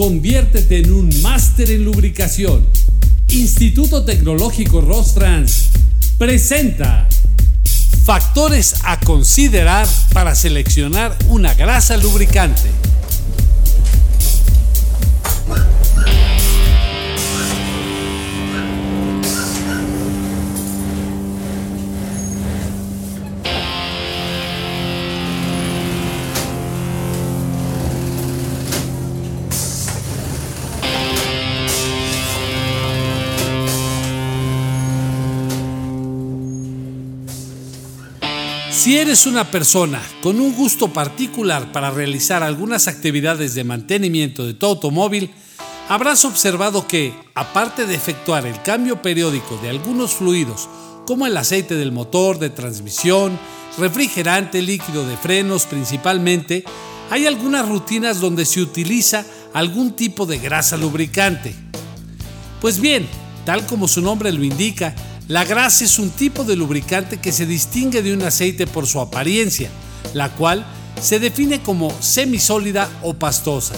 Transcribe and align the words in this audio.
Conviértete 0.00 0.78
en 0.78 0.94
un 0.94 1.10
máster 1.20 1.70
en 1.70 1.84
lubricación. 1.84 2.64
Instituto 3.28 4.02
Tecnológico 4.02 4.80
Rostrans 4.80 5.72
presenta 6.16 7.06
factores 8.06 8.76
a 8.84 8.98
considerar 8.98 9.86
para 10.14 10.34
seleccionar 10.34 11.14
una 11.28 11.52
grasa 11.52 11.98
lubricante. 11.98 12.70
Si 38.80 38.96
eres 38.96 39.26
una 39.26 39.50
persona 39.50 40.00
con 40.22 40.40
un 40.40 40.54
gusto 40.54 40.88
particular 40.88 41.70
para 41.70 41.90
realizar 41.90 42.42
algunas 42.42 42.88
actividades 42.88 43.52
de 43.52 43.62
mantenimiento 43.62 44.46
de 44.46 44.54
tu 44.54 44.64
automóvil, 44.64 45.30
habrás 45.90 46.24
observado 46.24 46.86
que, 46.86 47.12
aparte 47.34 47.84
de 47.84 47.94
efectuar 47.94 48.46
el 48.46 48.62
cambio 48.62 49.02
periódico 49.02 49.58
de 49.58 49.68
algunos 49.68 50.12
fluidos, 50.12 50.70
como 51.06 51.26
el 51.26 51.36
aceite 51.36 51.74
del 51.74 51.92
motor, 51.92 52.38
de 52.38 52.48
transmisión, 52.48 53.38
refrigerante, 53.76 54.62
líquido 54.62 55.06
de 55.06 55.18
frenos 55.18 55.66
principalmente, 55.66 56.64
hay 57.10 57.26
algunas 57.26 57.68
rutinas 57.68 58.18
donde 58.18 58.46
se 58.46 58.62
utiliza 58.62 59.26
algún 59.52 59.92
tipo 59.92 60.24
de 60.24 60.38
grasa 60.38 60.78
lubricante. 60.78 61.54
Pues 62.62 62.80
bien, 62.80 63.06
tal 63.44 63.66
como 63.66 63.86
su 63.86 64.00
nombre 64.00 64.32
lo 64.32 64.42
indica, 64.42 64.94
la 65.30 65.44
grasa 65.44 65.84
es 65.84 66.00
un 66.00 66.10
tipo 66.10 66.42
de 66.42 66.56
lubricante 66.56 67.18
que 67.18 67.30
se 67.30 67.46
distingue 67.46 68.02
de 68.02 68.12
un 68.12 68.22
aceite 68.24 68.66
por 68.66 68.88
su 68.88 68.98
apariencia, 68.98 69.70
la 70.12 70.28
cual 70.30 70.66
se 71.00 71.20
define 71.20 71.62
como 71.62 71.94
semisólida 72.00 72.90
o 73.04 73.14
pastosa. 73.14 73.76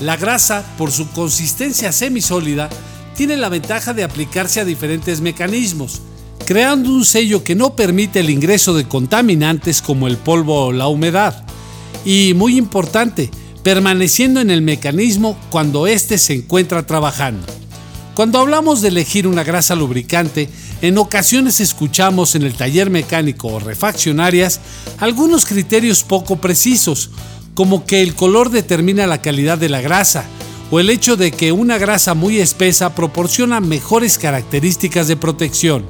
La 0.00 0.16
grasa, 0.16 0.64
por 0.76 0.90
su 0.90 1.08
consistencia 1.12 1.92
semisólida, 1.92 2.68
tiene 3.14 3.36
la 3.36 3.48
ventaja 3.48 3.94
de 3.94 4.02
aplicarse 4.02 4.58
a 4.58 4.64
diferentes 4.64 5.20
mecanismos, 5.20 6.00
creando 6.44 6.90
un 6.90 7.04
sello 7.04 7.44
que 7.44 7.54
no 7.54 7.76
permite 7.76 8.18
el 8.18 8.28
ingreso 8.28 8.74
de 8.74 8.88
contaminantes 8.88 9.80
como 9.80 10.08
el 10.08 10.16
polvo 10.16 10.66
o 10.66 10.72
la 10.72 10.88
humedad. 10.88 11.44
Y 12.04 12.32
muy 12.34 12.58
importante, 12.58 13.30
permaneciendo 13.62 14.40
en 14.40 14.50
el 14.50 14.62
mecanismo 14.62 15.38
cuando 15.50 15.86
éste 15.86 16.18
se 16.18 16.34
encuentra 16.34 16.84
trabajando. 16.84 17.46
Cuando 18.18 18.40
hablamos 18.40 18.82
de 18.82 18.88
elegir 18.88 19.28
una 19.28 19.44
grasa 19.44 19.76
lubricante, 19.76 20.50
en 20.82 20.98
ocasiones 20.98 21.60
escuchamos 21.60 22.34
en 22.34 22.42
el 22.42 22.54
taller 22.54 22.90
mecánico 22.90 23.46
o 23.46 23.60
refaccionarias 23.60 24.58
algunos 24.98 25.46
criterios 25.46 26.02
poco 26.02 26.34
precisos, 26.40 27.10
como 27.54 27.86
que 27.86 28.02
el 28.02 28.16
color 28.16 28.50
determina 28.50 29.06
la 29.06 29.22
calidad 29.22 29.56
de 29.56 29.68
la 29.68 29.80
grasa, 29.80 30.24
o 30.72 30.80
el 30.80 30.90
hecho 30.90 31.16
de 31.16 31.30
que 31.30 31.52
una 31.52 31.78
grasa 31.78 32.14
muy 32.14 32.40
espesa 32.40 32.92
proporciona 32.92 33.60
mejores 33.60 34.18
características 34.18 35.06
de 35.06 35.16
protección. 35.16 35.86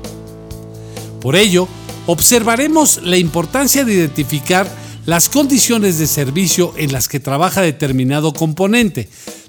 Por 1.22 1.34
ello, 1.34 1.66
observaremos 2.04 3.00
la 3.04 3.16
importancia 3.16 3.86
de 3.86 3.94
identificar 3.94 4.70
las 5.06 5.30
condiciones 5.30 5.98
de 5.98 6.06
servicio 6.06 6.74
en 6.76 6.92
las 6.92 7.08
que 7.08 7.20
trabaja 7.20 7.62
determinado 7.62 8.34
componente, 8.34 9.08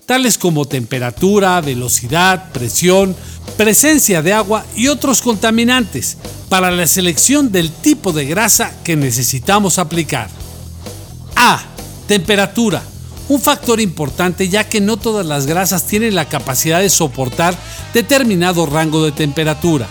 tales 0.10 0.40
como 0.40 0.66
temperatura, 0.66 1.62
velocidad, 1.62 2.52
presión, 2.52 3.16
presencia 3.58 4.24
de 4.24 4.34
agua 4.34 4.66
y 4.76 4.88
otros 4.88 5.22
contaminantes, 5.22 6.18
para 6.50 6.72
la 6.72 6.88
selección 6.88 7.52
del 7.52 7.70
tipo 7.70 8.12
de 8.12 8.26
grasa 8.26 8.74
que 8.84 8.96
necesitamos 8.96 9.78
aplicar. 9.78 10.28
A. 11.36 11.62
Temperatura. 12.08 12.82
Un 13.28 13.40
factor 13.40 13.80
importante 13.80 14.50
ya 14.50 14.68
que 14.68 14.82
no 14.82 14.98
todas 14.98 15.28
las 15.28 15.46
grasas 15.46 15.86
tienen 15.86 16.16
la 16.16 16.26
capacidad 16.26 16.80
de 16.80 16.90
soportar 16.90 17.56
determinado 17.94 18.66
rango 18.66 19.06
de 19.06 19.12
temperatura. 19.12 19.86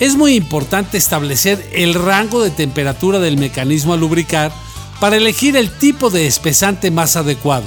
Es 0.00 0.16
muy 0.16 0.34
importante 0.34 0.96
establecer 0.96 1.62
el 1.74 1.92
rango 1.92 2.42
de 2.42 2.48
temperatura 2.48 3.18
del 3.18 3.36
mecanismo 3.36 3.92
a 3.92 3.98
lubricar 3.98 4.50
para 4.98 5.16
elegir 5.16 5.58
el 5.58 5.70
tipo 5.70 6.08
de 6.08 6.26
espesante 6.26 6.90
más 6.90 7.16
adecuado. 7.16 7.66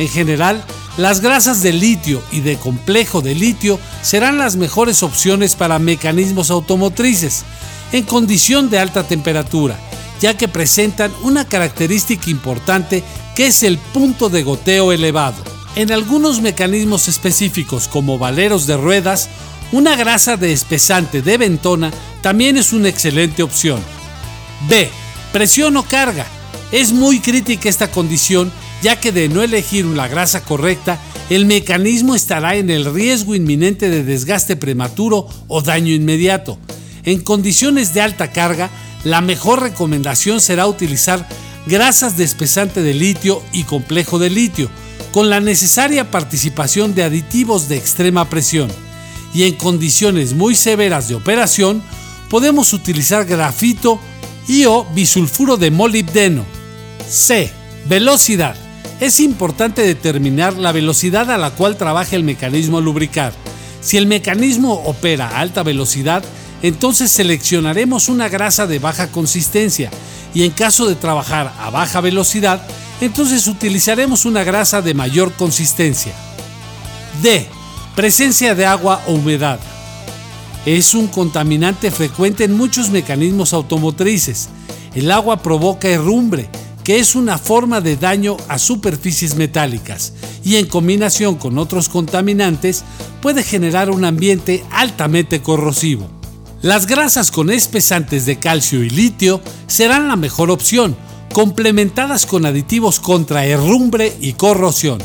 En 0.00 0.08
general, 0.08 0.64
las 0.96 1.20
grasas 1.20 1.62
de 1.62 1.72
litio 1.72 2.22
y 2.32 2.40
de 2.40 2.56
complejo 2.56 3.20
de 3.20 3.34
litio 3.34 3.78
serán 4.02 4.38
las 4.38 4.56
mejores 4.56 5.02
opciones 5.02 5.54
para 5.54 5.78
mecanismos 5.78 6.50
automotrices 6.50 7.44
en 7.92 8.04
condición 8.04 8.70
de 8.70 8.78
alta 8.78 9.06
temperatura, 9.06 9.78
ya 10.20 10.36
que 10.36 10.48
presentan 10.48 11.12
una 11.22 11.46
característica 11.46 12.30
importante 12.30 13.04
que 13.34 13.48
es 13.48 13.62
el 13.62 13.78
punto 13.78 14.30
de 14.30 14.42
goteo 14.42 14.92
elevado. 14.92 15.36
En 15.76 15.92
algunos 15.92 16.40
mecanismos 16.40 17.06
específicos 17.08 17.86
como 17.86 18.18
valeros 18.18 18.66
de 18.66 18.78
ruedas, 18.78 19.28
una 19.72 19.94
grasa 19.96 20.38
de 20.38 20.52
espesante 20.52 21.20
de 21.20 21.36
ventona 21.36 21.90
también 22.22 22.56
es 22.56 22.72
una 22.72 22.88
excelente 22.88 23.42
opción. 23.42 23.80
B. 24.68 24.90
Presión 25.32 25.76
o 25.76 25.82
carga. 25.82 26.26
Es 26.72 26.92
muy 26.92 27.20
crítica 27.20 27.68
esta 27.68 27.90
condición 27.90 28.50
ya 28.82 29.00
que 29.00 29.12
de 29.12 29.28
no 29.28 29.42
elegir 29.42 29.84
la 29.84 30.08
grasa 30.08 30.42
correcta, 30.42 30.98
el 31.30 31.46
mecanismo 31.46 32.14
estará 32.14 32.56
en 32.56 32.70
el 32.70 32.92
riesgo 32.92 33.34
inminente 33.34 33.88
de 33.88 34.04
desgaste 34.04 34.56
prematuro 34.56 35.28
o 35.48 35.62
daño 35.62 35.92
inmediato. 35.92 36.58
En 37.04 37.20
condiciones 37.20 37.94
de 37.94 38.00
alta 38.00 38.30
carga, 38.30 38.70
la 39.04 39.20
mejor 39.20 39.62
recomendación 39.62 40.40
será 40.40 40.66
utilizar 40.66 41.26
grasas 41.66 42.16
de 42.16 42.24
espesante 42.24 42.82
de 42.82 42.94
litio 42.94 43.42
y 43.52 43.64
complejo 43.64 44.18
de 44.18 44.30
litio, 44.30 44.70
con 45.12 45.30
la 45.30 45.40
necesaria 45.40 46.10
participación 46.10 46.94
de 46.94 47.02
aditivos 47.02 47.68
de 47.68 47.76
extrema 47.76 48.28
presión. 48.28 48.70
Y 49.34 49.44
en 49.44 49.54
condiciones 49.54 50.34
muy 50.34 50.54
severas 50.54 51.08
de 51.08 51.14
operación, 51.14 51.82
podemos 52.30 52.72
utilizar 52.72 53.24
grafito 53.24 54.00
y 54.48 54.64
o 54.66 54.86
bisulfuro 54.94 55.56
de 55.56 55.70
molibdeno. 55.70 56.44
C. 57.08 57.50
Velocidad 57.88 58.65
es 59.00 59.20
importante 59.20 59.82
determinar 59.82 60.54
la 60.54 60.72
velocidad 60.72 61.30
a 61.30 61.38
la 61.38 61.50
cual 61.50 61.76
trabaja 61.76 62.16
el 62.16 62.24
mecanismo 62.24 62.80
lubricar. 62.80 63.32
Si 63.80 63.96
el 63.96 64.06
mecanismo 64.06 64.72
opera 64.72 65.28
a 65.28 65.40
alta 65.40 65.62
velocidad, 65.62 66.24
entonces 66.62 67.10
seleccionaremos 67.10 68.08
una 68.08 68.28
grasa 68.28 68.66
de 68.66 68.78
baja 68.78 69.08
consistencia 69.08 69.90
y 70.34 70.44
en 70.44 70.50
caso 70.50 70.86
de 70.86 70.94
trabajar 70.94 71.52
a 71.60 71.70
baja 71.70 72.00
velocidad, 72.00 72.66
entonces 73.00 73.46
utilizaremos 73.46 74.24
una 74.24 74.44
grasa 74.44 74.80
de 74.80 74.94
mayor 74.94 75.32
consistencia. 75.32 76.12
D. 77.22 77.46
Presencia 77.94 78.54
de 78.54 78.66
agua 78.66 79.02
o 79.06 79.12
humedad. 79.12 79.60
Es 80.64 80.94
un 80.94 81.06
contaminante 81.06 81.90
frecuente 81.90 82.44
en 82.44 82.56
muchos 82.56 82.90
mecanismos 82.90 83.52
automotrices. 83.52 84.48
El 84.94 85.10
agua 85.10 85.42
provoca 85.42 85.88
herrumbre, 85.88 86.48
que 86.86 87.00
es 87.00 87.16
una 87.16 87.36
forma 87.36 87.80
de 87.80 87.96
daño 87.96 88.36
a 88.46 88.60
superficies 88.60 89.34
metálicas 89.34 90.12
y 90.44 90.54
en 90.54 90.66
combinación 90.66 91.34
con 91.34 91.58
otros 91.58 91.88
contaminantes 91.88 92.84
puede 93.20 93.42
generar 93.42 93.90
un 93.90 94.04
ambiente 94.04 94.62
altamente 94.70 95.42
corrosivo. 95.42 96.08
Las 96.62 96.86
grasas 96.86 97.32
con 97.32 97.50
espesantes 97.50 98.24
de 98.24 98.38
calcio 98.38 98.84
y 98.84 98.90
litio 98.90 99.40
serán 99.66 100.06
la 100.06 100.14
mejor 100.14 100.52
opción, 100.52 100.96
complementadas 101.32 102.24
con 102.24 102.46
aditivos 102.46 103.00
contra 103.00 103.46
herrumbre 103.46 104.16
y 104.20 104.34
corrosión. 104.34 105.02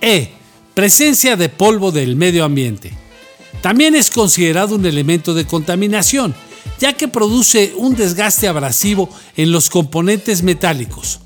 E. 0.00 0.30
Presencia 0.74 1.34
de 1.34 1.48
polvo 1.48 1.90
del 1.90 2.14
medio 2.14 2.44
ambiente. 2.44 2.92
También 3.62 3.96
es 3.96 4.10
considerado 4.10 4.76
un 4.76 4.86
elemento 4.86 5.34
de 5.34 5.44
contaminación, 5.44 6.36
ya 6.78 6.92
que 6.92 7.08
produce 7.08 7.72
un 7.76 7.94
desgaste 7.94 8.48
abrasivo 8.48 9.08
en 9.36 9.52
los 9.52 9.68
componentes 9.68 10.42
metálicos. 10.42 11.20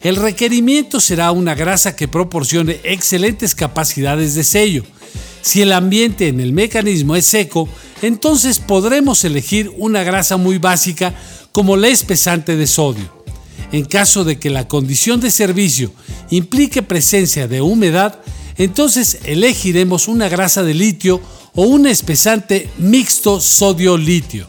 El 0.00 0.16
requerimiento 0.16 1.00
será 1.00 1.32
una 1.32 1.54
grasa 1.54 1.96
que 1.96 2.08
proporcione 2.08 2.80
excelentes 2.84 3.54
capacidades 3.54 4.34
de 4.34 4.44
sello. 4.44 4.84
Si 5.42 5.62
el 5.62 5.72
ambiente 5.72 6.28
en 6.28 6.40
el 6.40 6.52
mecanismo 6.52 7.16
es 7.16 7.26
seco, 7.26 7.68
entonces 8.02 8.58
podremos 8.58 9.24
elegir 9.24 9.72
una 9.76 10.02
grasa 10.02 10.36
muy 10.36 10.58
básica 10.58 11.14
como 11.52 11.76
la 11.76 11.88
espesante 11.88 12.56
de 12.56 12.66
sodio. 12.66 13.16
En 13.72 13.84
caso 13.84 14.24
de 14.24 14.38
que 14.38 14.50
la 14.50 14.68
condición 14.68 15.20
de 15.20 15.30
servicio 15.30 15.92
implique 16.30 16.82
presencia 16.82 17.48
de 17.48 17.60
humedad, 17.60 18.20
entonces 18.58 19.18
elegiremos 19.24 20.08
una 20.08 20.28
grasa 20.28 20.62
de 20.62 20.74
litio 20.74 21.20
o 21.54 21.62
un 21.62 21.86
espesante 21.86 22.68
mixto 22.78 23.40
sodio-litio. 23.40 24.48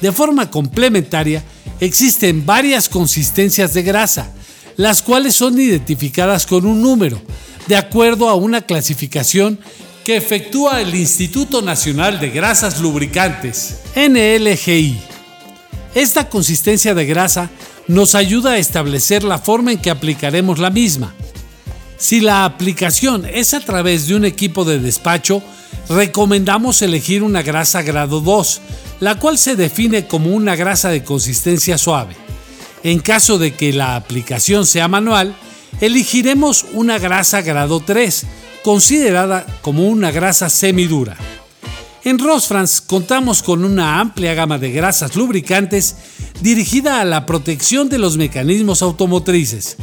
De 0.00 0.12
forma 0.12 0.50
complementaria, 0.50 1.44
existen 1.80 2.46
varias 2.46 2.88
consistencias 2.88 3.74
de 3.74 3.82
grasa, 3.82 4.32
las 4.76 5.02
cuales 5.02 5.34
son 5.34 5.60
identificadas 5.60 6.46
con 6.46 6.64
un 6.64 6.80
número, 6.80 7.20
de 7.66 7.76
acuerdo 7.76 8.28
a 8.28 8.34
una 8.34 8.62
clasificación 8.62 9.58
que 10.04 10.16
efectúa 10.16 10.80
el 10.80 10.94
Instituto 10.94 11.60
Nacional 11.60 12.18
de 12.18 12.30
Grasas 12.30 12.80
Lubricantes, 12.80 13.80
NLGI. 13.94 14.98
Esta 15.94 16.28
consistencia 16.28 16.94
de 16.94 17.04
grasa 17.04 17.50
nos 17.86 18.14
ayuda 18.14 18.52
a 18.52 18.58
establecer 18.58 19.24
la 19.24 19.38
forma 19.38 19.72
en 19.72 19.78
que 19.78 19.90
aplicaremos 19.90 20.58
la 20.58 20.70
misma. 20.70 21.14
Si 21.98 22.20
la 22.20 22.44
aplicación 22.44 23.26
es 23.26 23.52
a 23.52 23.60
través 23.60 24.06
de 24.06 24.14
un 24.14 24.24
equipo 24.24 24.64
de 24.64 24.78
despacho, 24.78 25.42
recomendamos 25.88 26.80
elegir 26.80 27.22
una 27.22 27.42
grasa 27.42 27.82
grado 27.82 28.20
2, 28.20 28.60
la 29.00 29.18
cual 29.18 29.38
se 29.38 29.56
define 29.56 30.06
como 30.06 30.30
una 30.30 30.54
grasa 30.56 30.90
de 30.90 31.02
consistencia 31.02 31.78
suave. 31.78 32.14
En 32.82 33.00
caso 33.00 33.38
de 33.38 33.54
que 33.54 33.72
la 33.72 33.96
aplicación 33.96 34.66
sea 34.66 34.88
manual, 34.88 35.34
elegiremos 35.80 36.66
una 36.72 36.98
grasa 36.98 37.42
grado 37.42 37.80
3, 37.80 38.26
considerada 38.62 39.46
como 39.62 39.88
una 39.88 40.10
grasa 40.10 40.48
semidura. 40.48 41.16
En 42.02 42.18
Rosfrans 42.18 42.80
contamos 42.80 43.42
con 43.42 43.64
una 43.64 44.00
amplia 44.00 44.32
gama 44.32 44.58
de 44.58 44.72
grasas 44.72 45.16
lubricantes 45.16 45.96
dirigida 46.40 47.00
a 47.00 47.04
la 47.04 47.26
protección 47.26 47.90
de 47.90 47.98
los 47.98 48.16
mecanismos 48.16 48.80
automotrices. 48.80 49.76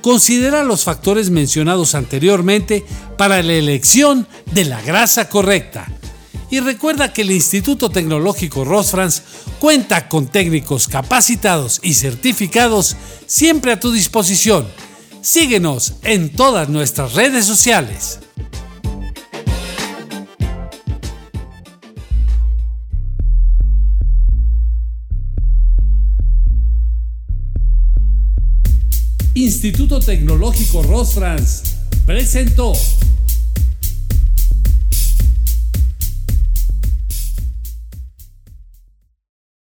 Considera 0.00 0.64
los 0.64 0.84
factores 0.84 1.28
mencionados 1.28 1.94
anteriormente 1.94 2.86
para 3.18 3.42
la 3.42 3.52
elección 3.52 4.26
de 4.52 4.64
la 4.64 4.80
grasa 4.80 5.28
correcta. 5.28 5.88
Y 6.50 6.60
recuerda 6.60 7.12
que 7.12 7.22
el 7.22 7.30
Instituto 7.30 7.90
Tecnológico 7.90 8.64
Rosfrans 8.64 9.22
cuenta 9.58 10.08
con 10.08 10.28
técnicos 10.28 10.88
capacitados 10.88 11.78
y 11.82 11.94
certificados 11.94 12.96
siempre 13.26 13.72
a 13.72 13.80
tu 13.80 13.92
disposición. 13.92 14.66
Síguenos 15.20 15.94
en 16.02 16.30
todas 16.30 16.68
nuestras 16.70 17.12
redes 17.12 17.44
sociales. 17.44 18.20
Instituto 29.34 30.00
Tecnológico 30.00 30.82
Rosfrans 30.82 31.62
presentó 32.06 32.72